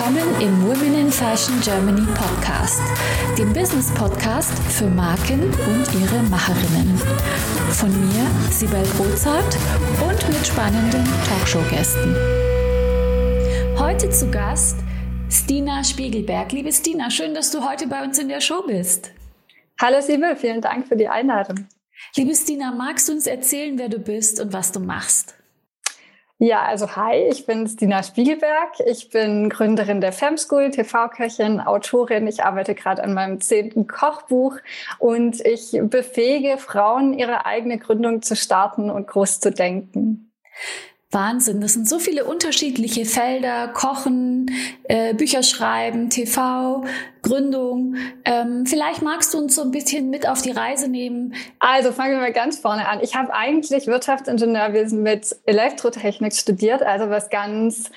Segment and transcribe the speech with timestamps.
[0.00, 2.80] willkommen im Women in Fashion Germany Podcast,
[3.36, 6.96] dem Business Podcast für Marken und ihre Macherinnen.
[7.72, 9.58] Von mir, Sibel Rozart
[10.00, 12.16] und mit spannenden Talkshow-Gästen.
[13.78, 14.78] Heute zu Gast
[15.28, 16.52] Stina Spiegelberg.
[16.52, 19.10] Liebe Stina, schön, dass du heute bei uns in der Show bist.
[19.78, 21.68] Hallo Sibel, vielen Dank für die Einladung.
[22.16, 25.34] Liebe Stina, magst du uns erzählen, wer du bist und was du machst?
[26.42, 28.80] Ja, also hi, ich bin Stina Spiegelberg.
[28.86, 32.26] Ich bin Gründerin der Femschool, TV-Köchin, Autorin.
[32.26, 34.56] Ich arbeite gerade an meinem zehnten Kochbuch
[34.98, 40.32] und ich befähige Frauen, ihre eigene Gründung zu starten und groß zu denken.
[41.12, 44.46] Wahnsinn, das sind so viele unterschiedliche Felder, Kochen,
[44.84, 46.84] äh, Bücher schreiben, TV,
[47.22, 47.96] Gründung.
[48.24, 51.34] Ähm, vielleicht magst du uns so ein bisschen mit auf die Reise nehmen.
[51.58, 53.00] Also fangen wir mal ganz vorne an.
[53.02, 57.90] Ich habe eigentlich Wirtschaftsingenieurwesen mit Elektrotechnik studiert, also was ganz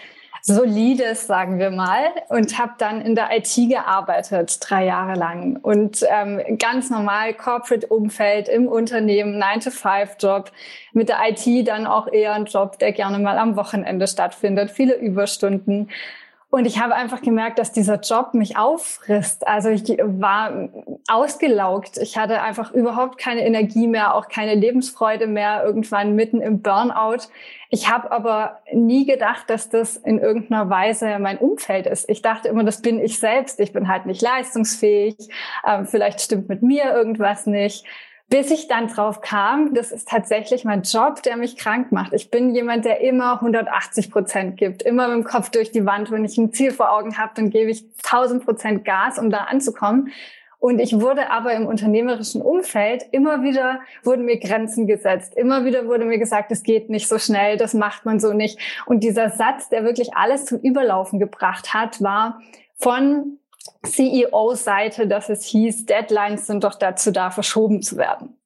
[0.45, 5.55] Solides, sagen wir mal, und habe dann in der IT gearbeitet, drei Jahre lang.
[5.61, 10.51] Und ähm, ganz normal Corporate-Umfeld im Unternehmen, 9-to-5-Job,
[10.91, 14.95] mit der IT dann auch eher ein Job, der gerne mal am Wochenende stattfindet, viele
[14.95, 15.89] Überstunden.
[16.53, 19.47] Und ich habe einfach gemerkt, dass dieser Job mich auffrisst.
[19.47, 20.69] Also ich war
[21.07, 21.97] ausgelaugt.
[21.97, 27.23] Ich hatte einfach überhaupt keine Energie mehr, auch keine Lebensfreude mehr, irgendwann mitten im Burnout.
[27.71, 32.07] Ich habe aber nie gedacht, dass das in irgendeiner Weise mein Umfeld ist.
[32.07, 33.59] Ich dachte immer, das bin ich selbst.
[33.59, 35.17] Ich bin halt nicht leistungsfähig.
[35.67, 37.83] Ähm, vielleicht stimmt mit mir irgendwas nicht
[38.29, 42.13] bis ich dann drauf kam, das ist tatsächlich mein Job, der mich krank macht.
[42.13, 46.09] Ich bin jemand, der immer 180 Prozent gibt, immer mit dem Kopf durch die Wand.
[46.09, 49.39] Wenn ich ein Ziel vor Augen habe, dann gebe ich 1000 Prozent Gas, um da
[49.45, 50.11] anzukommen.
[50.63, 55.35] Und ich wurde aber im unternehmerischen Umfeld immer wieder wurden mir Grenzen gesetzt.
[55.35, 58.57] Immer wieder wurde mir gesagt, es geht nicht so schnell, das macht man so nicht.
[58.85, 62.39] Und dieser Satz, der wirklich alles zum Überlaufen gebracht hat, war
[62.75, 63.39] von
[63.83, 68.37] CEO-Seite, dass es hieß, Deadlines sind doch dazu da, verschoben zu werden.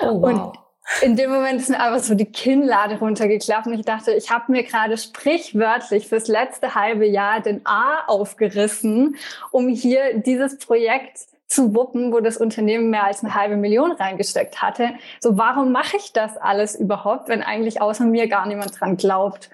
[0.00, 0.24] Oh, wow.
[0.24, 0.58] Und
[1.02, 4.52] in dem Moment ist mir einfach so die Kinnlade runtergeklappt und ich dachte, ich habe
[4.52, 9.16] mir gerade sprichwörtlich fürs letzte halbe Jahr den A aufgerissen,
[9.50, 14.62] um hier dieses Projekt zu wuppen, wo das Unternehmen mehr als eine halbe Million reingesteckt
[14.62, 14.90] hatte.
[15.20, 19.50] So, warum mache ich das alles überhaupt, wenn eigentlich außer mir gar niemand dran glaubt?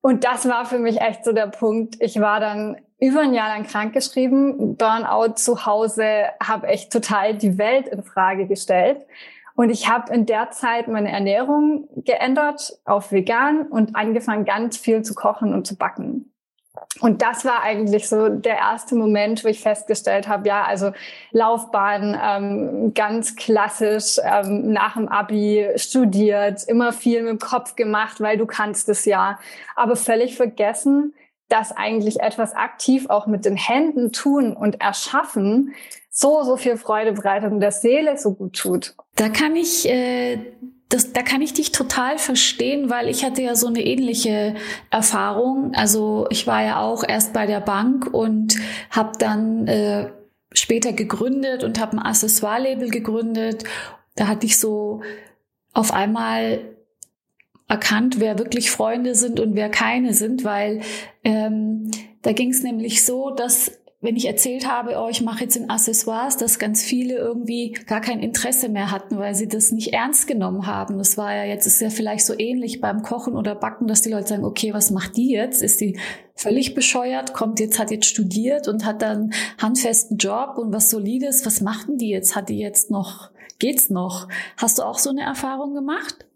[0.00, 1.96] Und das war für mich echt so der Punkt.
[2.00, 7.58] Ich war dann über ein Jahr lang krankgeschrieben, Burnout zu Hause, habe echt total die
[7.58, 8.98] Welt in Frage gestellt.
[9.54, 15.02] Und ich habe in der Zeit meine Ernährung geändert auf vegan und angefangen, ganz viel
[15.02, 16.30] zu kochen und zu backen.
[17.00, 20.92] Und das war eigentlich so der erste Moment, wo ich festgestellt habe, ja, also
[21.30, 28.20] Laufbahn, ähm, ganz klassisch, ähm, nach dem Abi studiert, immer viel mit dem Kopf gemacht,
[28.20, 29.38] weil du kannst es ja,
[29.74, 31.14] aber völlig vergessen,
[31.48, 35.74] dass eigentlich etwas aktiv auch mit den Händen tun und erschaffen
[36.10, 38.94] so, so viel Freude bereitet und der Seele so gut tut.
[39.16, 40.38] Da kann ich äh,
[40.88, 44.54] das, da kann ich dich total verstehen, weil ich hatte ja so eine ähnliche
[44.90, 45.72] Erfahrung.
[45.74, 48.56] Also ich war ja auch erst bei der Bank und
[48.90, 50.10] habe dann äh,
[50.52, 53.64] später gegründet und habe ein Accessoire-Label gegründet.
[54.14, 55.02] Da hatte ich so
[55.72, 56.75] auf einmal
[57.68, 60.80] erkannt, wer wirklich Freunde sind und wer keine sind, weil
[61.24, 61.90] ähm,
[62.22, 63.72] da ging es nämlich so, dass
[64.02, 68.00] wenn ich erzählt habe, oh, ich mache jetzt in Accessoires, dass ganz viele irgendwie gar
[68.00, 70.98] kein Interesse mehr hatten, weil sie das nicht ernst genommen haben.
[70.98, 74.10] Das war ja jetzt, ist ja vielleicht so ähnlich beim Kochen oder Backen, dass die
[74.10, 75.62] Leute sagen, okay, was macht die jetzt?
[75.62, 75.98] Ist die
[76.34, 81.46] völlig bescheuert, kommt jetzt, hat jetzt studiert und hat dann handfesten Job und was Solides.
[81.46, 82.36] Was macht denn die jetzt?
[82.36, 84.28] Hat die jetzt noch, geht's noch?
[84.58, 86.26] Hast du auch so eine Erfahrung gemacht?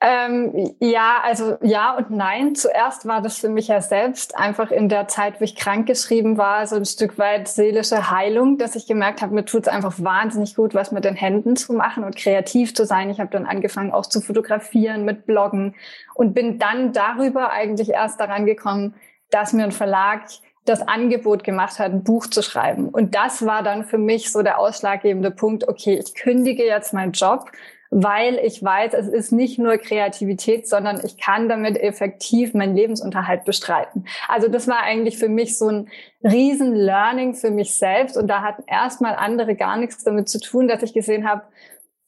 [0.00, 2.54] Ähm, ja, also ja und nein.
[2.54, 6.66] Zuerst war das für mich ja selbst einfach in der Zeit, wo ich krankgeschrieben war,
[6.68, 10.54] so ein Stück weit seelische Heilung, dass ich gemerkt habe, mir tut es einfach wahnsinnig
[10.54, 13.10] gut, was mit den Händen zu machen und kreativ zu sein.
[13.10, 15.74] Ich habe dann angefangen auch zu fotografieren, mit Bloggen
[16.14, 18.94] und bin dann darüber eigentlich erst daran gekommen,
[19.30, 20.22] dass mir ein Verlag
[20.64, 22.88] das Angebot gemacht hat, ein Buch zu schreiben.
[22.88, 27.12] Und das war dann für mich so der ausschlaggebende Punkt, okay, ich kündige jetzt meinen
[27.12, 27.50] Job
[27.90, 33.44] weil ich weiß, es ist nicht nur Kreativität, sondern ich kann damit effektiv meinen Lebensunterhalt
[33.44, 34.06] bestreiten.
[34.28, 35.88] Also das war eigentlich für mich so ein
[36.22, 40.68] riesen Learning für mich selbst und da hatten erstmal andere gar nichts damit zu tun,
[40.68, 41.42] dass ich gesehen habe,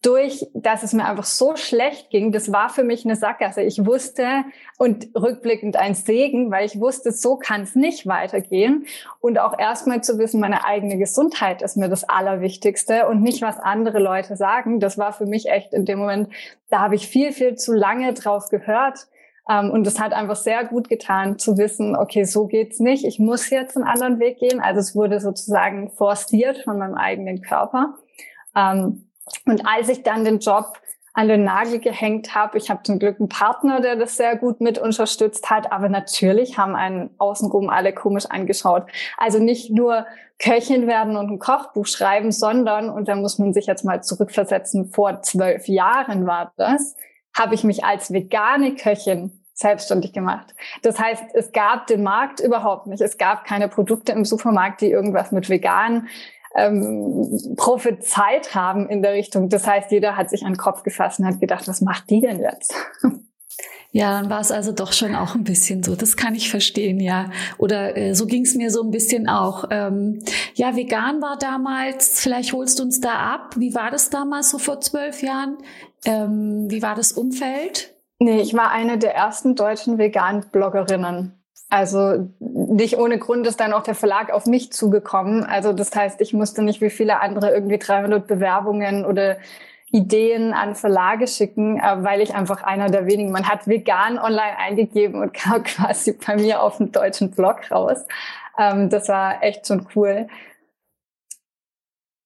[0.02, 3.60] durch, dass es mir einfach so schlecht ging, das war für mich eine Sackgasse.
[3.60, 4.44] Ich wusste
[4.78, 8.86] und rückblickend ein Segen, weil ich wusste, so kann es nicht weitergehen.
[9.20, 13.58] Und auch erstmal zu wissen, meine eigene Gesundheit ist mir das Allerwichtigste und nicht, was
[13.58, 14.80] andere Leute sagen.
[14.80, 16.30] Das war für mich echt in dem Moment,
[16.70, 19.06] da habe ich viel, viel zu lange drauf gehört
[19.50, 23.04] Ähm, und es hat einfach sehr gut getan zu wissen, okay, so geht's nicht.
[23.04, 24.60] Ich muss jetzt einen anderen Weg gehen.
[24.60, 27.96] Also es wurde sozusagen forciert von meinem eigenen Körper.
[28.54, 29.09] Ähm,
[29.46, 30.78] und als ich dann den Job
[31.12, 32.58] an den Nagel gehängt habe.
[32.58, 35.72] Ich habe zum Glück einen Partner, der das sehr gut mit unterstützt hat.
[35.72, 38.84] Aber natürlich haben einen außenrum alle komisch angeschaut.
[39.16, 40.06] Also nicht nur
[40.38, 44.86] Köchin werden und ein Kochbuch schreiben, sondern, und da muss man sich jetzt mal zurückversetzen,
[44.86, 46.96] vor zwölf Jahren war das,
[47.36, 50.54] habe ich mich als vegane Köchin selbstständig gemacht.
[50.82, 53.02] Das heißt, es gab den Markt überhaupt nicht.
[53.02, 56.08] Es gab keine Produkte im Supermarkt, die irgendwas mit vegan
[56.54, 59.48] ähm, prophezeit haben in der Richtung.
[59.48, 62.20] Das heißt, jeder hat sich an den Kopf gefasst und hat gedacht, was macht die
[62.20, 62.74] denn jetzt?
[63.92, 65.96] Ja, dann war es also doch schon auch ein bisschen so.
[65.96, 67.30] Das kann ich verstehen, ja.
[67.58, 69.64] Oder äh, so ging es mir so ein bisschen auch.
[69.70, 70.22] Ähm,
[70.54, 73.56] ja, vegan war damals, vielleicht holst du uns da ab.
[73.56, 75.58] Wie war das damals so vor zwölf Jahren?
[76.04, 77.94] Ähm, wie war das Umfeld?
[78.20, 81.34] Nee, ich war eine der ersten deutschen Vegan-Bloggerinnen.
[81.68, 82.28] Also
[82.70, 85.44] nicht ohne Grund ist dann auch der Verlag auf mich zugekommen.
[85.44, 89.38] Also das heißt, ich musste nicht wie viele andere irgendwie 300 Bewerbungen oder
[89.90, 94.56] Ideen an Verlage schicken, äh, weil ich einfach einer der wenigen, man hat vegan online
[94.56, 98.06] eingegeben und kam quasi bei mir auf dem deutschen Blog raus.
[98.56, 100.28] Ähm, das war echt schon cool.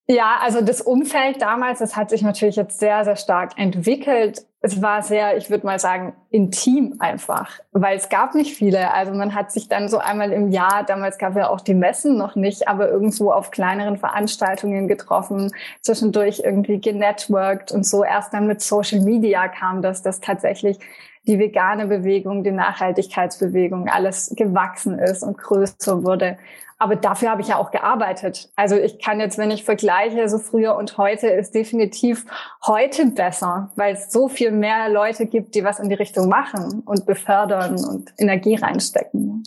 [0.07, 4.45] Ja, also das Umfeld damals, das hat sich natürlich jetzt sehr, sehr stark entwickelt.
[4.67, 8.95] Es war sehr, ich würde mal sagen, intim einfach, weil es gab nicht viele.
[8.95, 11.75] Also man hat sich dann so einmal im Jahr, damals gab es ja auch die
[11.75, 15.53] Messen noch nicht, aber irgendwo auf kleineren Veranstaltungen getroffen,
[15.83, 18.05] zwischendurch irgendwie genetworked und so.
[18.05, 20.79] Erst dann mit Social Media kam das, dass tatsächlich
[21.27, 26.39] die vegane Bewegung, die Nachhaltigkeitsbewegung, alles gewachsen ist und größer wurde.
[26.79, 28.51] Aber dafür habe ich ja auch gearbeitet.
[28.57, 32.27] Also ich kann jetzt, wenn ich vergleiche, so früher und heute, ist definitiv
[32.67, 36.83] heute besser, weil es so viel mehr Leute gibt, die was in die Richtung machen
[36.85, 39.45] und befördern und Energie reinstecken.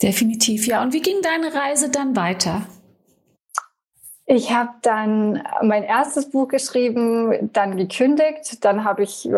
[0.00, 0.82] Definitiv, ja.
[0.82, 2.62] Und wie ging deine Reise dann weiter?
[4.24, 9.28] Ich habe dann mein erstes Buch geschrieben, dann gekündigt, dann habe ich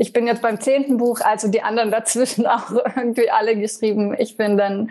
[0.00, 4.16] ich bin jetzt beim zehnten Buch, also die anderen dazwischen auch irgendwie alle geschrieben.
[4.18, 4.90] Ich bin dann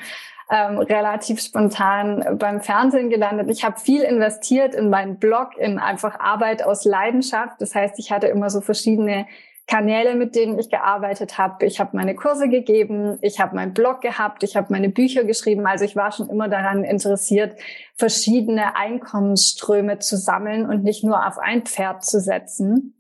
[0.52, 3.50] ähm, relativ spontan beim Fernsehen gelandet.
[3.50, 7.60] Ich habe viel investiert in meinen Blog, in einfach Arbeit aus Leidenschaft.
[7.60, 9.26] Das heißt, ich hatte immer so verschiedene
[9.66, 11.66] Kanäle, mit denen ich gearbeitet habe.
[11.66, 15.66] Ich habe meine Kurse gegeben, ich habe meinen Blog gehabt, ich habe meine Bücher geschrieben.
[15.66, 17.56] Also ich war schon immer daran interessiert,
[17.96, 22.94] verschiedene Einkommensströme zu sammeln und nicht nur auf ein Pferd zu setzen.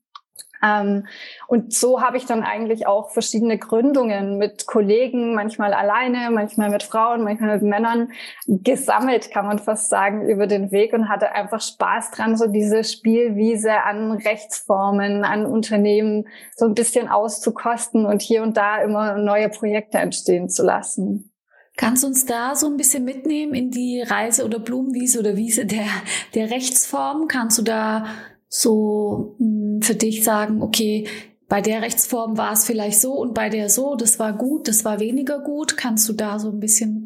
[0.64, 1.08] Ähm,
[1.48, 6.84] und so habe ich dann eigentlich auch verschiedene Gründungen mit Kollegen, manchmal alleine, manchmal mit
[6.84, 8.12] Frauen, manchmal mit Männern
[8.48, 12.84] gesammelt, kann man fast sagen, über den Weg und hatte einfach Spaß dran, so diese
[12.84, 19.50] Spielwiese an Rechtsformen, an Unternehmen so ein bisschen auszukosten und hier und da immer neue
[19.50, 21.32] Projekte entstehen zu lassen.
[21.80, 25.66] Kannst du uns da so ein bisschen mitnehmen in die Reise oder Blumenwiese oder Wiese
[25.66, 25.88] der,
[26.36, 27.30] der Rechtsform?
[27.30, 28.06] Kannst du da
[28.50, 31.08] so mh, hm, für dich sagen, okay,
[31.48, 34.86] bei der Rechtsform war es vielleicht so und bei der so, das war gut, das
[34.86, 35.78] war weniger gut.
[35.78, 37.06] Kannst du da so ein bisschen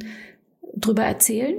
[0.76, 1.56] drüber erzählen?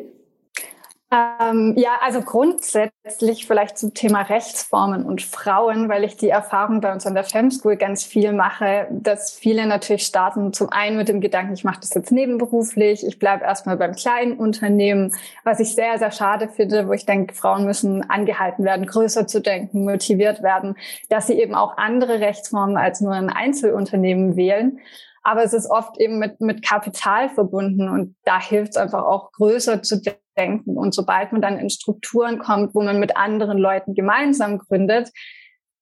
[1.14, 6.92] Ähm, ja, also grundsätzlich vielleicht zum Thema Rechtsformen und Frauen, weil ich die Erfahrung bei
[6.92, 11.20] uns an der Femschool ganz viel mache, dass viele natürlich starten zum einen mit dem
[11.20, 15.98] Gedanken, ich mache das jetzt nebenberuflich, ich bleibe erstmal beim kleinen Unternehmen, was ich sehr,
[15.98, 20.76] sehr schade finde, wo ich denke, Frauen müssen angehalten werden, größer zu denken, motiviert werden,
[21.10, 24.80] dass sie eben auch andere Rechtsformen als nur ein Einzelunternehmen wählen
[25.24, 29.32] aber es ist oft eben mit, mit Kapital verbunden und da hilft es einfach auch
[29.32, 30.00] größer zu
[30.36, 30.76] denken.
[30.76, 35.10] Und sobald man dann in Strukturen kommt, wo man mit anderen Leuten gemeinsam gründet,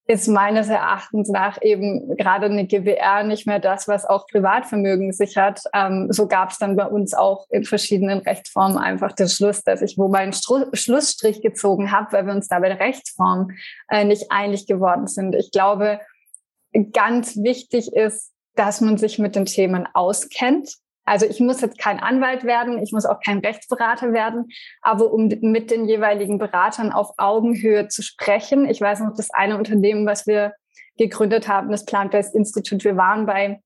[0.06, 5.60] ist meines Erachtens nach eben gerade eine GWR nicht mehr das, was auch Privatvermögen sichert.
[5.72, 9.80] Ähm, so gab es dann bei uns auch in verschiedenen Rechtsformen einfach den Schluss, dass
[9.80, 13.50] ich wo meinen Stru Schlussstrich gezogen habe, weil wir uns da bei der Rechtsform
[13.88, 15.34] äh, nicht einig geworden sind.
[15.36, 16.00] Ich glaube,
[16.92, 21.98] ganz wichtig ist, dass man sich mit den Themen auskennt also ich muss jetzt kein
[22.00, 24.48] Anwalt werden, ich muss auch kein Rechtsberater werden,
[24.82, 28.68] aber um mit den jeweiligen Beratern auf Augenhöhe zu sprechen.
[28.68, 30.54] Ich weiß noch, das eine Unternehmen, was wir
[30.98, 33.60] gegründet haben, das Plant-Based Institute, wir waren bei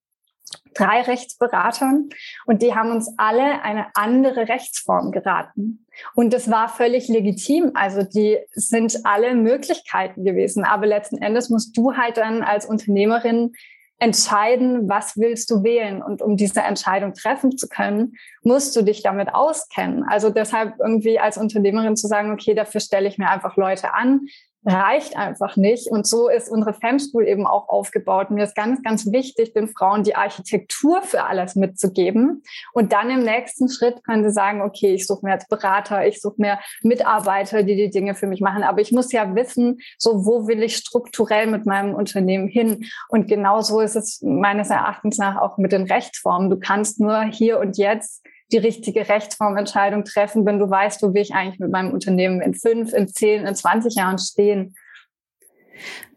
[0.74, 2.08] drei Rechtsberatern
[2.46, 5.86] und die haben uns alle eine andere Rechtsform geraten.
[6.14, 7.72] Und das war völlig legitim.
[7.74, 10.64] Also die sind alle Möglichkeiten gewesen.
[10.64, 13.54] Aber letzten Endes musst du halt dann als Unternehmerin
[13.98, 16.02] entscheiden, was willst du wählen.
[16.02, 20.04] Und um diese Entscheidung treffen zu können, musst du dich damit auskennen.
[20.04, 24.26] Also deshalb irgendwie als Unternehmerin zu sagen, okay, dafür stelle ich mir einfach Leute an,
[24.66, 25.90] reicht einfach nicht.
[25.90, 28.30] Und so ist unsere Fem School eben auch aufgebaut.
[28.30, 32.42] Mir ist ganz, ganz wichtig, den Frauen die Architektur für alles mitzugeben.
[32.72, 36.20] Und dann im nächsten Schritt können sie sagen, okay, ich suche mir jetzt Berater, ich
[36.20, 38.64] suche mir Mitarbeiter, die die Dinge für mich machen.
[38.64, 42.86] Aber ich muss ja wissen, so wo will ich strukturell mit meinem Unternehmen hin?
[43.08, 46.50] Und genau so ist es meines Erachtens nach auch mit den Rechtsformen.
[46.50, 51.22] Du kannst nur hier und jetzt die richtige Rechtsformentscheidung treffen, wenn du weißt, wo will
[51.22, 54.74] ich eigentlich mit meinem Unternehmen in fünf, in zehn, in zwanzig Jahren stehen.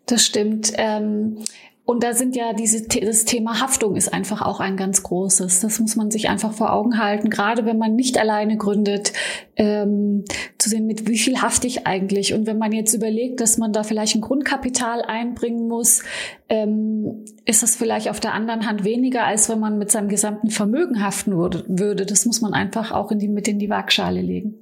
[0.06, 0.72] Das stimmt.
[0.78, 1.44] Ähm
[1.90, 5.62] und da sind ja diese, das Thema Haftung ist einfach auch ein ganz großes.
[5.62, 7.32] Das muss man sich einfach vor Augen halten.
[7.32, 9.12] Gerade wenn man nicht alleine gründet,
[9.56, 10.24] ähm,
[10.60, 12.36] zu sehen, mit wie viel hafte ich eigentlich.
[12.36, 16.04] Und wenn man jetzt überlegt, dass man da vielleicht ein Grundkapital einbringen muss,
[16.48, 20.52] ähm, ist das vielleicht auf der anderen Hand weniger, als wenn man mit seinem gesamten
[20.52, 22.06] Vermögen haften würde.
[22.06, 24.60] Das muss man einfach auch in die, mit in die Waagschale legen.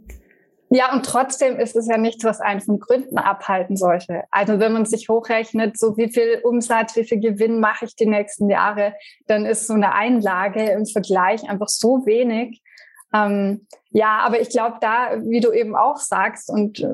[0.70, 4.24] Ja, und trotzdem ist es ja nichts, was einen von Gründen abhalten sollte.
[4.32, 8.06] Also wenn man sich hochrechnet, so wie viel Umsatz, wie viel Gewinn mache ich die
[8.06, 8.94] nächsten Jahre,
[9.28, 12.62] dann ist so eine Einlage im Vergleich einfach so wenig.
[13.14, 16.90] Ähm, ja, aber ich glaube da, wie du eben auch sagst und äh,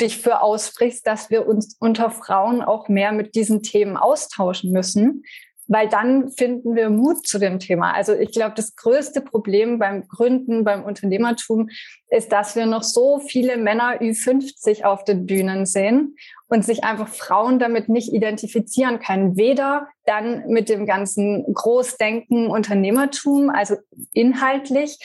[0.00, 5.24] dich für aussprichst, dass wir uns unter Frauen auch mehr mit diesen Themen austauschen müssen,
[5.68, 7.92] weil dann finden wir Mut zu dem Thema.
[7.92, 11.68] Also ich glaube, das größte Problem beim Gründen, beim Unternehmertum
[12.08, 16.16] ist, dass wir noch so viele Männer Ü50 auf den Bühnen sehen
[16.48, 19.36] und sich einfach Frauen damit nicht identifizieren können.
[19.36, 23.76] Weder dann mit dem ganzen Großdenken Unternehmertum, also
[24.12, 24.98] inhaltlich,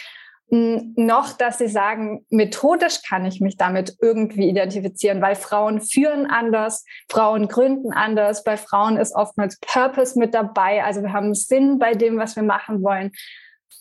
[0.50, 6.86] noch, dass sie sagen, methodisch kann ich mich damit irgendwie identifizieren, weil Frauen führen anders,
[7.10, 11.94] Frauen gründen anders, bei Frauen ist oftmals Purpose mit dabei, also wir haben Sinn bei
[11.94, 13.12] dem, was wir machen wollen.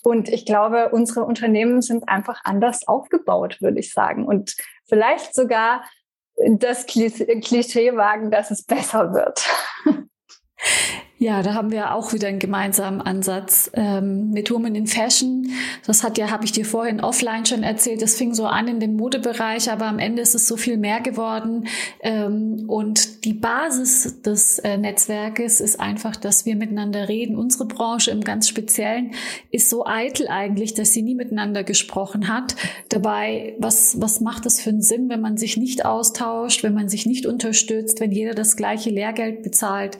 [0.02, 4.24] Und ich glaube, unsere Unternehmen sind einfach anders aufgebaut, würde ich sagen.
[4.26, 4.56] Und
[4.88, 5.84] vielleicht sogar
[6.36, 9.46] das Klischee wagen, dass es besser wird.
[11.22, 15.52] Ja, da haben wir auch wieder einen gemeinsamen Ansatz ähm, mit Women in Fashion.
[15.86, 18.80] Das hat ja, habe ich dir vorhin offline schon erzählt, das fing so an in
[18.80, 21.68] dem Modebereich, aber am Ende ist es so viel mehr geworden.
[22.00, 27.36] Ähm, und die Basis des äh, Netzwerkes ist einfach, dass wir miteinander reden.
[27.36, 29.12] Unsere Branche im ganz Speziellen
[29.52, 32.56] ist so eitel eigentlich, dass sie nie miteinander gesprochen hat.
[32.88, 36.88] Dabei, was, was macht es für einen Sinn, wenn man sich nicht austauscht, wenn man
[36.88, 39.98] sich nicht unterstützt, wenn jeder das gleiche Lehrgeld bezahlt?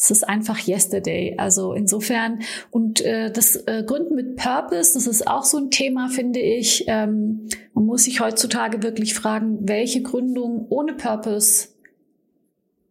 [0.00, 1.34] es ist einfach yesterday.
[1.38, 2.40] Also insofern
[2.70, 6.84] und äh, das äh, Gründen mit Purpose, das ist auch so ein Thema, finde ich.
[6.86, 11.68] Ähm, man muss sich heutzutage wirklich fragen, welche Gründung ohne Purpose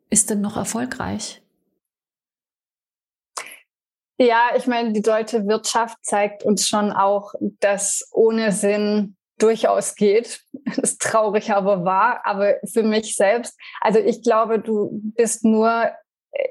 [0.09, 1.41] ist denn noch erfolgreich?
[4.17, 10.41] Ja, ich meine, die deutsche Wirtschaft zeigt uns schon auch, dass ohne Sinn durchaus geht.
[10.65, 12.21] Das ist traurig, aber wahr.
[12.25, 15.91] Aber für mich selbst, also ich glaube, du bist nur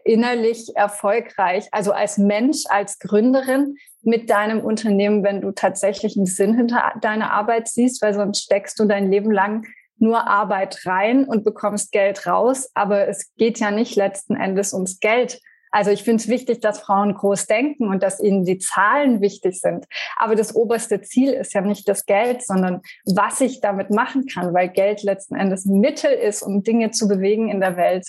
[0.04, 6.54] innerlich erfolgreich, also als Mensch, als Gründerin mit deinem Unternehmen, wenn du tatsächlich einen Sinn
[6.54, 9.66] hinter deiner Arbeit siehst, weil sonst steckst du dein Leben lang
[9.98, 12.70] nur Arbeit rein und bekommst Geld raus.
[12.74, 15.40] Aber es geht ja nicht letzten Endes ums Geld.
[15.70, 19.60] Also ich finde es wichtig, dass Frauen groß denken und dass ihnen die Zahlen wichtig
[19.60, 19.84] sind.
[20.16, 24.54] Aber das oberste Ziel ist ja nicht das Geld, sondern was ich damit machen kann,
[24.54, 28.08] weil Geld letzten Endes ein Mittel ist, um Dinge zu bewegen in der Welt.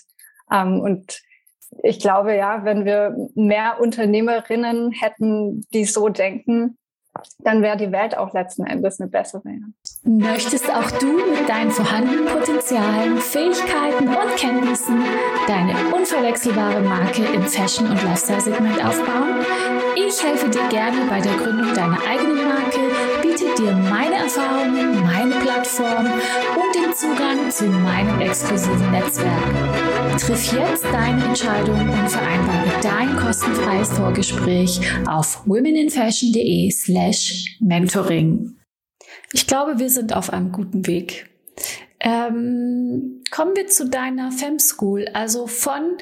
[0.51, 1.21] Ähm, und
[1.83, 6.77] ich glaube, ja, wenn wir mehr Unternehmerinnen hätten, die so denken,
[7.39, 9.41] dann wäre die Welt auch letzten Endes eine bessere.
[10.03, 15.03] Möchtest auch du mit deinen vorhandenen Potenzialen, Fähigkeiten und Kenntnissen
[15.47, 19.45] deine unverwechselbare Marke im Fashion- und Lifestyle-Segment aufbauen?
[19.95, 22.48] Ich helfe dir gerne bei der Gründung deiner eigenen
[23.59, 30.17] dir meine Erfahrungen, meine Plattform und den Zugang zu meinem exklusiven Netzwerk.
[30.17, 38.55] Triff jetzt deine Entscheidung und vereinbare dein kostenfreies Vorgespräch auf womeninfashion.de slash mentoring.
[39.33, 41.29] Ich glaube, wir sind auf einem guten Weg.
[41.99, 45.97] Ähm, kommen wir zu deiner Fem School, also von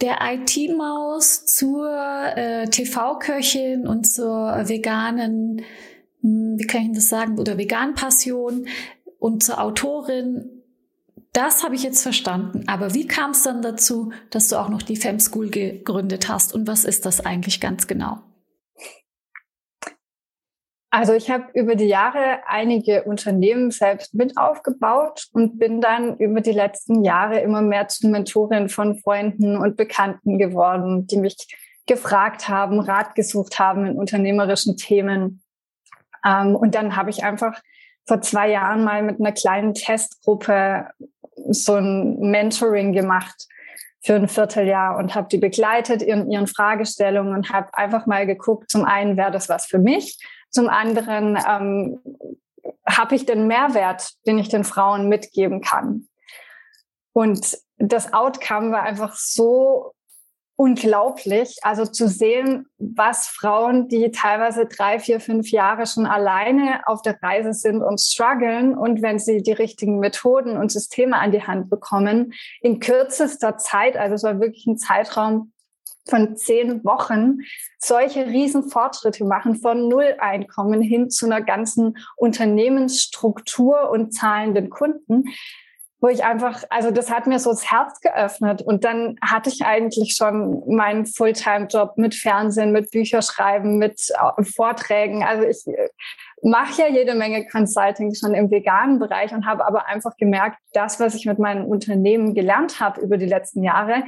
[0.00, 1.88] der IT-Maus zur
[2.34, 5.62] äh, TV-Köchin und zur veganen,
[6.22, 8.66] wie kann ich das sagen, oder vegan Passion
[9.18, 10.62] und zur Autorin.
[11.32, 12.64] Das habe ich jetzt verstanden.
[12.66, 16.54] Aber wie kam es dann dazu, dass du auch noch die Fem School gegründet hast?
[16.54, 18.18] Und was ist das eigentlich ganz genau?
[20.90, 26.40] Also ich habe über die Jahre einige Unternehmen selbst mit aufgebaut und bin dann über
[26.40, 31.36] die letzten Jahre immer mehr zur Mentorin von Freunden und Bekannten geworden, die mich
[31.86, 35.42] gefragt haben, Rat gesucht haben in unternehmerischen Themen.
[36.28, 37.60] Ähm, und dann habe ich einfach
[38.06, 40.88] vor zwei Jahren mal mit einer kleinen Testgruppe
[41.50, 43.46] so ein Mentoring gemacht
[44.02, 48.70] für ein Vierteljahr und habe die begleitet in ihren Fragestellungen und habe einfach mal geguckt,
[48.70, 50.18] zum einen wäre das was für mich,
[50.50, 52.00] zum anderen ähm,
[52.86, 56.08] habe ich den Mehrwert, den ich den Frauen mitgeben kann.
[57.12, 59.92] Und das Outcome war einfach so
[60.58, 61.58] unglaublich.
[61.62, 67.22] Also zu sehen, was Frauen, die teilweise drei, vier, fünf Jahre schon alleine auf der
[67.22, 71.70] Reise sind und strugglen und wenn sie die richtigen Methoden und Systeme an die Hand
[71.70, 75.52] bekommen, in kürzester Zeit, also es war wirklich ein Zeitraum
[76.08, 77.38] von zehn Wochen,
[77.78, 85.22] solche riesen Fortschritte machen von Null-Einkommen hin zu einer ganzen Unternehmensstruktur und zahlenden Kunden
[86.00, 88.62] wo ich einfach, also das hat mir so das Herz geöffnet.
[88.62, 95.24] Und dann hatte ich eigentlich schon meinen Fulltime-Job mit Fernsehen, mit Bücherschreiben, mit äh, Vorträgen.
[95.24, 95.88] Also ich äh,
[96.42, 101.00] mache ja jede Menge Consulting schon im veganen Bereich und habe aber einfach gemerkt, das,
[101.00, 104.04] was ich mit meinem Unternehmen gelernt habe über die letzten Jahre,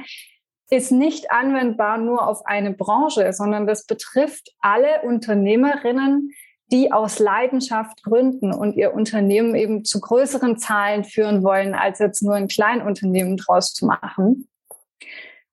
[0.69, 6.31] ist nicht anwendbar nur auf eine Branche, sondern das betrifft alle Unternehmerinnen,
[6.71, 12.23] die aus Leidenschaft gründen und ihr Unternehmen eben zu größeren Zahlen führen wollen, als jetzt
[12.23, 14.47] nur ein Kleinunternehmen draus zu machen.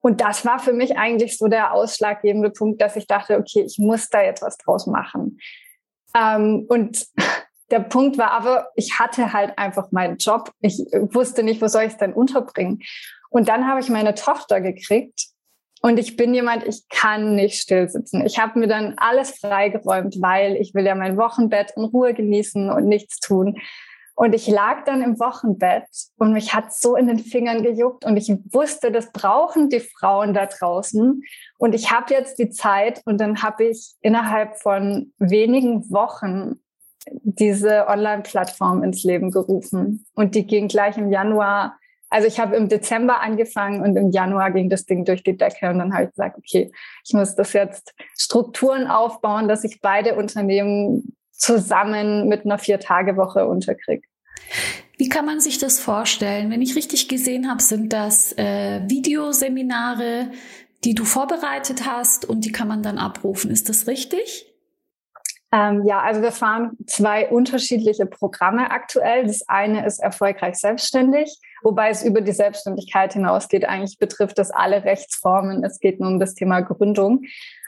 [0.01, 3.79] Und das war für mich eigentlich so der ausschlaggebende Punkt, dass ich dachte, okay, ich
[3.79, 5.39] muss da jetzt was draus machen.
[6.17, 7.07] Ähm, und
[7.71, 10.53] der Punkt war aber, ich hatte halt einfach meinen Job.
[10.61, 12.81] Ich wusste nicht, wo soll ich es denn unterbringen.
[13.29, 15.27] Und dann habe ich meine Tochter gekriegt
[15.83, 18.25] und ich bin jemand, ich kann nicht still sitzen.
[18.27, 22.71] Ich habe mir dann alles freigeräumt, weil ich will ja mein Wochenbett in Ruhe genießen
[22.71, 23.57] und nichts tun.
[24.17, 28.17] Und ich lag dann im Wochenbett und mich hat so in den Fingern gejuckt und
[28.17, 31.23] ich wusste, das brauchen die Frauen da draußen.
[31.57, 36.57] Und ich habe jetzt die Zeit und dann habe ich innerhalb von wenigen Wochen
[37.23, 40.05] diese Online-Plattform ins Leben gerufen.
[40.17, 41.79] Und die ging gleich im Januar
[42.11, 45.71] also ich habe im Dezember angefangen und im Januar ging das Ding durch die Decke
[45.71, 46.73] und dann habe ich gesagt, okay,
[47.05, 54.03] ich muss das jetzt Strukturen aufbauen, dass ich beide Unternehmen zusammen mit einer Vier-Tage-Woche unterkriege.
[54.97, 56.51] Wie kann man sich das vorstellen?
[56.51, 60.33] Wenn ich richtig gesehen habe, sind das äh, Videoseminare,
[60.85, 63.51] die du vorbereitet hast und die kann man dann abrufen.
[63.51, 64.47] Ist das richtig?
[65.53, 69.27] Ähm, ja, also wir fahren zwei unterschiedliche Programme aktuell.
[69.27, 73.65] Das eine ist erfolgreich selbstständig, wobei es über die Selbstständigkeit hinausgeht.
[73.65, 75.65] Eigentlich betrifft das alle Rechtsformen.
[75.65, 77.23] Es geht nur um das Thema Gründung.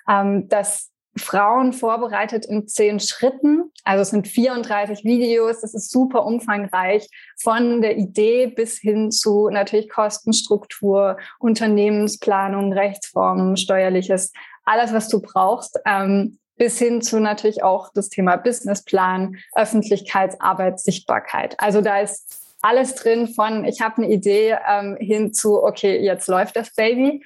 [0.08, 3.72] Ähm, das Frauen vorbereitet in zehn Schritten.
[3.84, 5.60] Also es sind 34 Videos.
[5.60, 7.08] Das ist super umfangreich
[7.40, 14.32] von der Idee bis hin zu natürlich Kostenstruktur, Unternehmensplanung, Rechtsformen, steuerliches,
[14.64, 15.78] alles, was du brauchst.
[15.84, 21.58] Ähm, bis hin zu natürlich auch das Thema Businessplan, Öffentlichkeitsarbeit, Sichtbarkeit.
[21.58, 26.28] Also da ist alles drin von, ich habe eine Idee ähm, hin zu, okay, jetzt
[26.28, 27.24] läuft das Baby.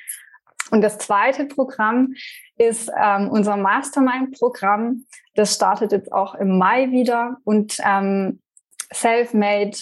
[0.71, 2.15] Und das zweite Programm
[2.57, 5.05] ist ähm, unser Mastermind-Programm.
[5.35, 8.41] Das startet jetzt auch im Mai wieder und ähm,
[8.93, 9.77] Self-Made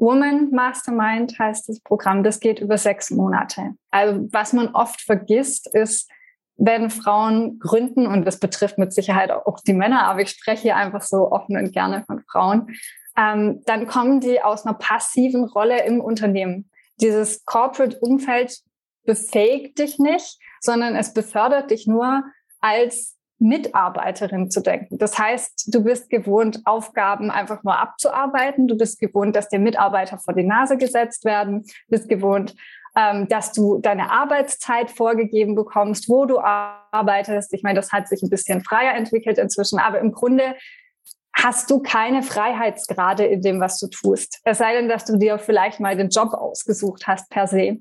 [0.00, 2.22] Woman Mastermind heißt das Programm.
[2.22, 3.74] Das geht über sechs Monate.
[3.90, 6.10] Also was man oft vergisst, ist,
[6.56, 10.76] wenn Frauen gründen, und das betrifft mit Sicherheit auch die Männer, aber ich spreche hier
[10.76, 12.74] einfach so offen und gerne von Frauen,
[13.20, 16.70] ähm, dann kommen die aus einer passiven Rolle im Unternehmen.
[17.00, 18.60] Dieses Corporate-Umfeld
[19.04, 22.24] befähigt dich nicht, sondern es befördert dich nur
[22.60, 24.98] als Mitarbeiterin zu denken.
[24.98, 28.68] Das heißt, du bist gewohnt, Aufgaben einfach nur abzuarbeiten.
[28.68, 31.62] Du bist gewohnt, dass dir Mitarbeiter vor die Nase gesetzt werden.
[31.62, 32.54] Du bist gewohnt,
[32.96, 37.54] ähm, dass du deine Arbeitszeit vorgegeben bekommst, wo du arbeitest.
[37.54, 40.54] Ich meine, das hat sich ein bisschen freier entwickelt inzwischen, aber im Grunde
[41.42, 44.40] hast du keine Freiheitsgrade in dem, was du tust.
[44.44, 47.78] Es sei denn, dass du dir vielleicht mal den Job ausgesucht hast per se.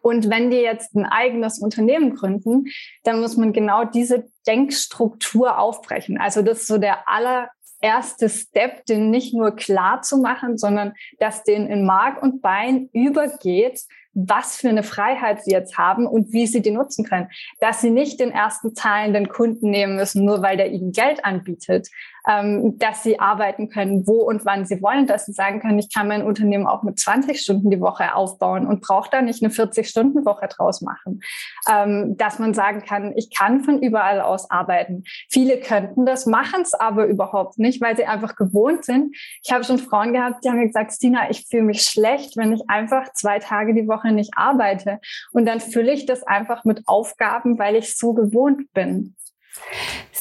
[0.00, 2.66] Und wenn die jetzt ein eigenes Unternehmen gründen,
[3.04, 6.18] dann muss man genau diese Denkstruktur aufbrechen.
[6.18, 11.42] Also das ist so der allererste Step, den nicht nur klar zu machen, sondern dass
[11.42, 13.82] den in Mark und Bein übergeht,
[14.14, 17.28] was für eine Freiheit sie jetzt haben und wie sie die nutzen können.
[17.60, 21.88] Dass sie nicht den ersten zahlenden Kunden nehmen müssen, nur weil der ihnen Geld anbietet,
[22.28, 25.92] ähm, dass sie arbeiten können, wo und wann sie wollen, dass sie sagen können, ich
[25.92, 29.52] kann mein Unternehmen auch mit 20 Stunden die Woche aufbauen und brauche da nicht eine
[29.52, 31.20] 40-Stunden-Woche draus machen.
[31.68, 35.04] Ähm, dass man sagen kann, ich kann von überall aus arbeiten.
[35.30, 39.16] Viele könnten das, machen es aber überhaupt nicht, weil sie einfach gewohnt sind.
[39.42, 42.62] Ich habe schon Frauen gehabt, die haben gesagt, Stina, ich fühle mich schlecht, wenn ich
[42.68, 45.00] einfach zwei Tage die Woche nicht arbeite.
[45.32, 49.14] Und dann fülle ich das einfach mit Aufgaben, weil ich so gewohnt bin.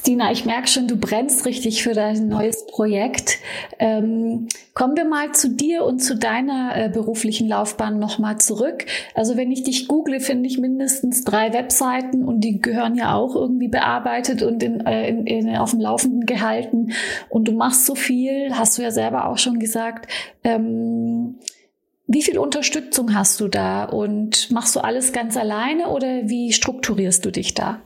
[0.08, 3.39] Stina, ich merke schon, du brennst richtig für dein neues Projekt.
[3.78, 8.86] Ähm, kommen wir mal zu dir und zu deiner äh, beruflichen Laufbahn nochmal zurück.
[9.15, 13.36] Also wenn ich dich google, finde ich mindestens drei Webseiten und die gehören ja auch
[13.36, 16.93] irgendwie bearbeitet und in, äh, in, in, auf dem Laufenden gehalten.
[17.28, 20.10] Und du machst so viel, hast du ja selber auch schon gesagt.
[20.43, 21.39] Ähm,
[22.06, 27.26] wie viel Unterstützung hast du da und machst du alles ganz alleine oder wie strukturierst
[27.26, 27.82] du dich da?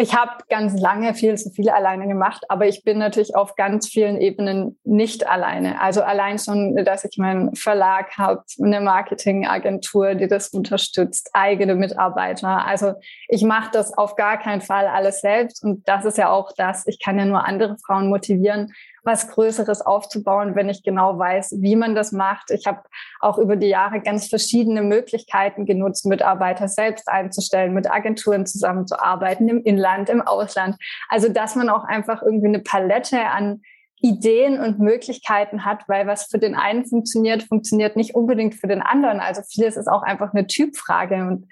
[0.00, 3.86] Ich habe ganz lange viel zu viel alleine gemacht, aber ich bin natürlich auf ganz
[3.86, 5.78] vielen Ebenen nicht alleine.
[5.78, 12.64] Also allein schon, dass ich meinen Verlag habe, eine Marketingagentur, die das unterstützt, eigene Mitarbeiter.
[12.64, 12.94] Also
[13.28, 16.86] ich mache das auf gar keinen Fall alles selbst und das ist ja auch das.
[16.86, 21.76] Ich kann ja nur andere Frauen motivieren, was Größeres aufzubauen, wenn ich genau weiß, wie
[21.76, 22.50] man das macht.
[22.50, 22.82] Ich habe
[23.20, 29.62] auch über die Jahre ganz verschiedene Möglichkeiten genutzt, Mitarbeiter selbst einzustellen, mit Agenturen zusammenzuarbeiten, im
[29.62, 30.76] Inland, im Ausland.
[31.08, 33.62] Also dass man auch einfach irgendwie eine Palette an
[34.02, 38.80] Ideen und Möglichkeiten hat, weil was für den einen funktioniert, funktioniert nicht unbedingt für den
[38.80, 39.20] anderen.
[39.20, 41.46] Also vieles ist auch einfach eine Typfrage und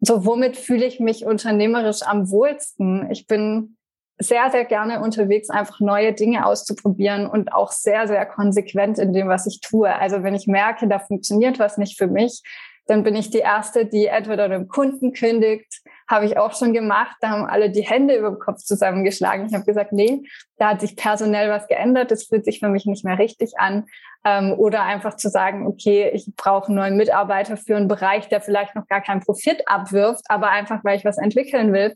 [0.00, 3.10] so womit fühle ich mich unternehmerisch am wohlsten?
[3.10, 3.76] Ich bin
[4.20, 9.28] sehr, sehr gerne unterwegs, einfach neue Dinge auszuprobieren und auch sehr, sehr konsequent in dem,
[9.28, 9.92] was ich tue.
[9.92, 12.42] Also wenn ich merke, da funktioniert was nicht für mich,
[12.86, 17.16] dann bin ich die Erste, die entweder einem Kunden kündigt, habe ich auch schon gemacht,
[17.20, 19.46] da haben alle die Hände über den Kopf zusammengeschlagen.
[19.46, 20.22] Ich habe gesagt, nee,
[20.58, 23.86] da hat sich personell was geändert, das fühlt sich für mich nicht mehr richtig an.
[24.24, 28.40] Ähm, oder einfach zu sagen, okay, ich brauche einen neuen Mitarbeiter für einen Bereich, der
[28.40, 31.94] vielleicht noch gar keinen Profit abwirft, aber einfach, weil ich was entwickeln will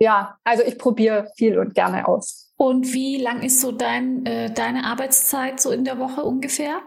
[0.00, 2.52] ja, also ich probiere viel und gerne aus.
[2.56, 6.80] Und wie lang ist so dein, äh, deine Arbeitszeit so in der Woche ungefähr?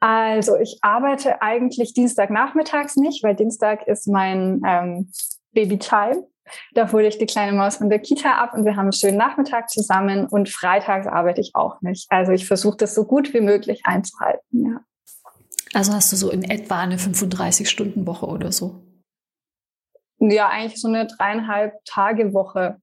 [0.00, 5.10] Also ich arbeite eigentlich Dienstagnachmittags nicht, weil Dienstag ist mein ähm,
[5.52, 6.26] Baby-Time.
[6.74, 9.16] Da hole ich die kleine Maus von der Kita ab und wir haben einen schönen
[9.16, 12.06] Nachmittag zusammen und freitags arbeite ich auch nicht.
[12.10, 14.80] Also ich versuche das so gut wie möglich einzuhalten, ja.
[15.74, 18.85] Also hast du so in etwa eine 35-Stunden-Woche oder so?
[20.18, 22.78] Ja eigentlich so eine dreieinhalb Tage Woche.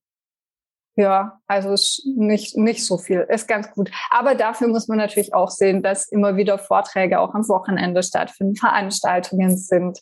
[0.95, 3.89] Ja, also ist nicht, nicht so viel, ist ganz gut.
[4.11, 8.55] Aber dafür muss man natürlich auch sehen, dass immer wieder Vorträge auch am Wochenende stattfinden,
[8.55, 9.99] Veranstaltungen sind.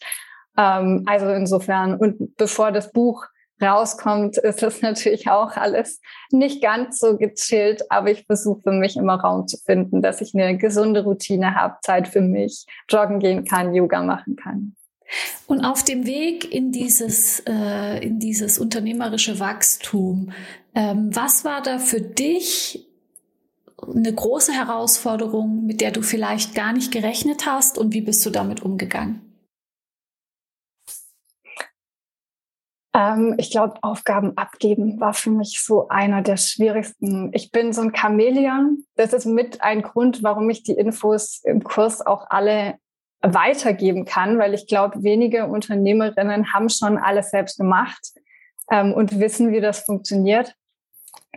[0.58, 3.26] Ähm, also insofern, und bevor das Buch
[3.62, 8.98] rauskommt, ist das natürlich auch alles nicht ganz so gechillt, aber ich versuche für mich
[8.98, 13.46] immer Raum zu finden, dass ich eine gesunde Routine habe, Zeit für mich, joggen gehen
[13.46, 14.76] kann, Yoga machen kann.
[15.48, 20.32] Und auf dem Weg in dieses, äh, in dieses unternehmerische Wachstum,
[20.74, 22.88] ähm, was war da für dich
[23.82, 28.30] eine große Herausforderung, mit der du vielleicht gar nicht gerechnet hast und wie bist du
[28.30, 29.32] damit umgegangen?
[32.94, 37.32] Ähm, ich glaube, Aufgaben abgeben war für mich so einer der schwierigsten.
[37.34, 38.86] Ich bin so ein Chamäleon.
[38.96, 42.76] Das ist mit ein Grund, warum ich die Infos im Kurs auch alle
[43.22, 48.14] weitergeben kann, weil ich glaube, wenige Unternehmerinnen haben schon alles selbst gemacht
[48.72, 50.56] ähm, und wissen, wie das funktioniert.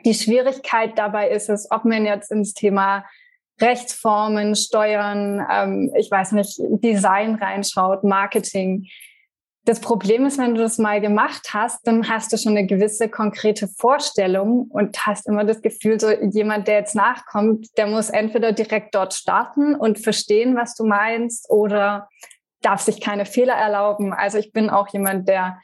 [0.05, 3.05] Die Schwierigkeit dabei ist es, ob man jetzt ins Thema
[3.61, 8.87] Rechtsformen, Steuern, ähm, ich weiß nicht, Design reinschaut, Marketing,
[9.65, 13.09] das Problem ist, wenn du das mal gemacht hast, dann hast du schon eine gewisse
[13.09, 18.53] konkrete Vorstellung und hast immer das Gefühl, so jemand, der jetzt nachkommt, der muss entweder
[18.53, 22.09] direkt dort starten und verstehen, was du meinst oder
[22.61, 24.13] darf sich keine Fehler erlauben.
[24.13, 25.59] Also ich bin auch jemand, der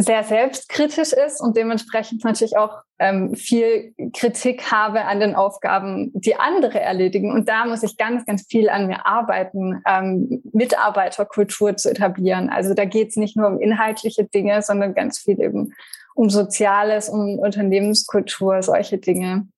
[0.00, 6.36] sehr selbstkritisch ist und dementsprechend natürlich auch ähm, viel Kritik habe an den Aufgaben, die
[6.36, 7.32] andere erledigen.
[7.32, 12.48] Und da muss ich ganz, ganz viel an mir arbeiten, ähm, Mitarbeiterkultur zu etablieren.
[12.48, 15.74] Also da geht es nicht nur um inhaltliche Dinge, sondern ganz viel eben
[16.14, 19.48] um Soziales, um Unternehmenskultur, solche Dinge.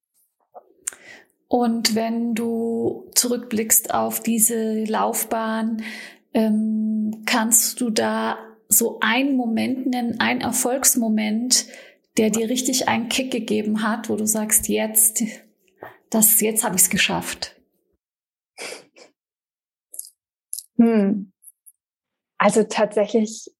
[1.49, 5.83] Und wenn du zurückblickst auf diese Laufbahn,
[6.33, 8.39] ähm, kannst du da
[8.71, 11.67] so einen Moment nennen, ein Erfolgsmoment,
[12.17, 15.23] der dir richtig einen Kick gegeben hat, wo du sagst, jetzt,
[16.09, 17.61] das, jetzt habe ich es geschafft?
[20.77, 21.33] Hm.
[22.39, 23.51] Also tatsächlich,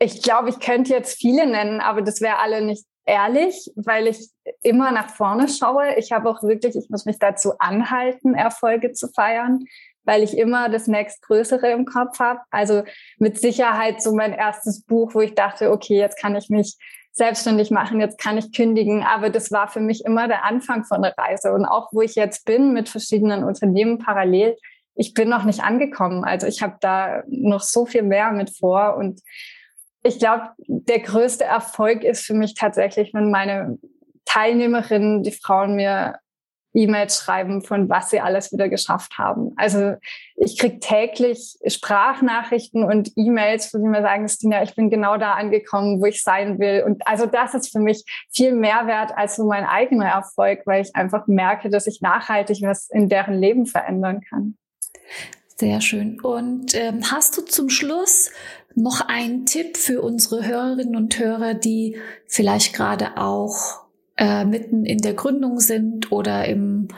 [0.00, 4.30] ich glaube, ich könnte jetzt viele nennen, aber das wäre alle nicht ehrlich, weil ich
[4.62, 5.94] immer nach vorne schaue.
[5.96, 9.64] Ich habe auch wirklich, ich muss mich dazu anhalten, Erfolge zu feiern
[10.04, 12.40] weil ich immer das nächstgrößere im Kopf habe.
[12.50, 12.82] Also
[13.18, 16.76] mit Sicherheit so mein erstes Buch, wo ich dachte, okay, jetzt kann ich mich
[17.12, 19.02] selbstständig machen, jetzt kann ich kündigen.
[19.02, 21.52] Aber das war für mich immer der Anfang von der Reise.
[21.52, 24.56] Und auch wo ich jetzt bin mit verschiedenen Unternehmen parallel,
[24.94, 26.24] ich bin noch nicht angekommen.
[26.24, 29.20] Also ich habe da noch so viel mehr mit vor und
[30.02, 33.78] ich glaube, der größte Erfolg ist für mich tatsächlich, wenn meine
[34.24, 36.18] Teilnehmerinnen, die Frauen mir
[36.74, 39.52] E-Mails schreiben, von was sie alles wieder geschafft haben.
[39.56, 39.94] Also
[40.36, 45.34] ich kriege täglich Sprachnachrichten und E-Mails, wo sie mir sagen, Stina, ich bin genau da
[45.34, 46.82] angekommen, wo ich sein will.
[46.84, 50.82] Und also das ist für mich viel mehr wert als so mein eigener Erfolg, weil
[50.82, 54.56] ich einfach merke, dass ich nachhaltig was in deren Leben verändern kann.
[55.56, 56.20] Sehr schön.
[56.20, 58.30] Und ähm, hast du zum Schluss
[58.74, 63.81] noch einen Tipp für unsere Hörerinnen und Hörer, die vielleicht gerade auch
[64.16, 66.88] äh, mitten in der Gründung sind oder im,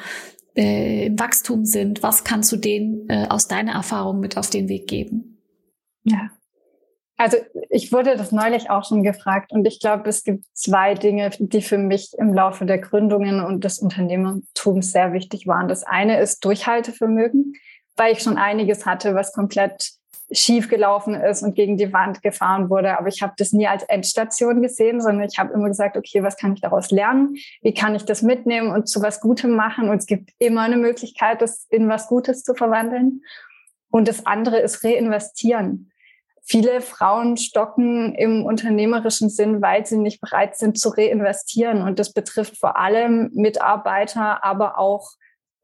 [0.57, 4.69] äh, im Wachstum sind, was kannst du denen äh, aus deiner Erfahrung mit auf den
[4.69, 5.39] Weg geben?
[6.05, 6.31] Ja.
[7.17, 7.37] Also
[7.71, 11.63] ich wurde das neulich auch schon gefragt und ich glaube, es gibt zwei Dinge, die
[11.63, 15.69] für mich im Laufe der Gründungen und des Unternehmertums sehr wichtig waren.
[15.69, 17.55] Das eine ist Durchhaltevermögen,
[17.97, 19.93] weil ich schon einiges hatte, was komplett
[20.31, 22.99] schief gelaufen ist und gegen die Wand gefahren wurde.
[22.99, 26.37] Aber ich habe das nie als Endstation gesehen, sondern ich habe immer gesagt, okay, was
[26.37, 27.37] kann ich daraus lernen?
[27.63, 29.89] Wie kann ich das mitnehmen und zu was Gutem machen?
[29.89, 33.23] Und es gibt immer eine Möglichkeit, das in was Gutes zu verwandeln.
[33.91, 35.91] Und das andere ist reinvestieren.
[36.43, 41.83] Viele Frauen stocken im unternehmerischen Sinn, weil sie nicht bereit sind zu reinvestieren.
[41.83, 45.13] Und das betrifft vor allem Mitarbeiter, aber auch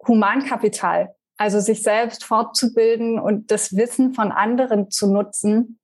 [0.07, 1.15] Humankapital.
[1.41, 5.79] Also sich selbst fortzubilden und das Wissen von anderen zu nutzen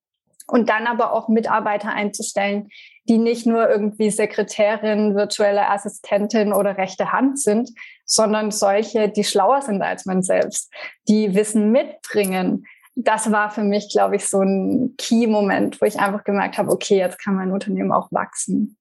[0.46, 2.68] und dann aber auch Mitarbeiter einzustellen,
[3.08, 7.70] die nicht nur irgendwie Sekretärin, virtuelle Assistentin oder rechte Hand sind,
[8.04, 10.70] sondern solche, die schlauer sind als man selbst,
[11.08, 12.66] die Wissen mitbringen.
[12.94, 16.98] Das war für mich, glaube ich, so ein Key-Moment, wo ich einfach gemerkt habe, okay,
[16.98, 18.76] jetzt kann mein Unternehmen auch wachsen.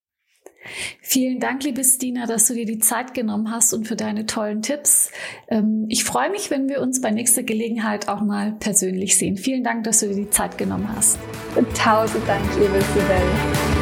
[1.01, 4.61] Vielen Dank, liebe Stina, dass du dir die Zeit genommen hast und für deine tollen
[4.61, 5.11] Tipps.
[5.47, 9.37] Ähm, ich freue mich, wenn wir uns bei nächster Gelegenheit auch mal persönlich sehen.
[9.37, 11.17] Vielen Dank, dass du dir die Zeit genommen hast.
[11.75, 13.74] Tausend Dank, liebe Sibel.